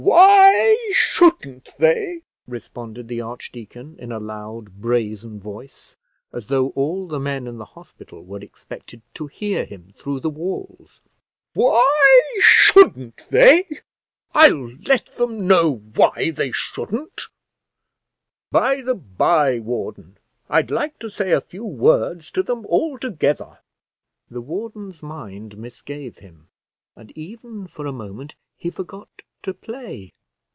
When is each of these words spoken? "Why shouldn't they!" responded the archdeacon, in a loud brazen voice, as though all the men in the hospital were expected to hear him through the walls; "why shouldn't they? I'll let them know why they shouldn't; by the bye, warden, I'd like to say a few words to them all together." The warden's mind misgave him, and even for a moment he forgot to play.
"Why 0.01 0.79
shouldn't 0.93 1.77
they!" 1.77 2.23
responded 2.47 3.07
the 3.07 3.21
archdeacon, 3.21 3.95
in 3.99 4.11
a 4.11 4.17
loud 4.19 4.81
brazen 4.81 5.39
voice, 5.39 5.95
as 6.33 6.47
though 6.47 6.69
all 6.69 7.07
the 7.07 7.19
men 7.19 7.45
in 7.47 7.59
the 7.59 7.65
hospital 7.65 8.23
were 8.25 8.39
expected 8.39 9.03
to 9.13 9.27
hear 9.27 9.63
him 9.63 9.93
through 9.97 10.19
the 10.21 10.29
walls; 10.29 11.01
"why 11.53 12.17
shouldn't 12.41 13.27
they? 13.29 13.81
I'll 14.33 14.73
let 14.85 15.05
them 15.17 15.45
know 15.47 15.75
why 15.93 16.31
they 16.31 16.51
shouldn't; 16.51 17.27
by 18.51 18.81
the 18.81 18.95
bye, 18.95 19.59
warden, 19.59 20.17
I'd 20.49 20.71
like 20.71 20.97
to 20.99 21.09
say 21.11 21.31
a 21.31 21.41
few 21.41 21.63
words 21.63 22.31
to 22.31 22.41
them 22.43 22.65
all 22.65 22.97
together." 22.97 23.59
The 24.31 24.41
warden's 24.41 25.03
mind 25.03 25.57
misgave 25.59 26.17
him, 26.17 26.47
and 26.95 27.11
even 27.17 27.67
for 27.67 27.85
a 27.85 27.91
moment 27.93 28.33
he 28.57 28.69
forgot 28.71 29.07
to 29.43 29.55
play. 29.55 30.11